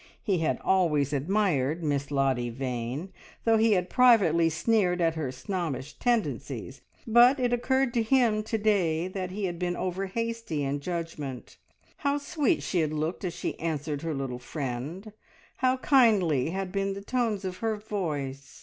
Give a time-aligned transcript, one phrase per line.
[0.23, 3.13] He had always admired Miss Lottie Vane,
[3.45, 8.57] though he had privately sneered at her snobbish tendencies, but it occurred to him to
[8.57, 11.57] day that he had been over hasty in judgment.
[11.97, 15.13] How sweet she had looked as she answered her little friend,
[15.57, 18.57] how kindly had been the tones of her voice!